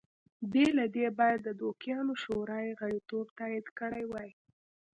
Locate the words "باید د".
1.19-1.49